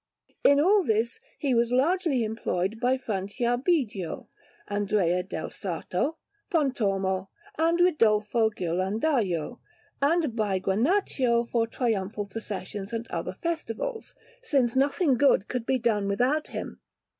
[0.43, 4.29] In all this he was largely employed by Franciabigio,
[4.67, 6.17] Andrea del Sarto,
[6.49, 7.27] Pontormo,
[7.59, 9.59] and Ridolfo Ghirlandajo,
[10.01, 16.07] and by Granaccio for triumphal processions and other festivals, since nothing good could be done
[16.07, 16.79] without him.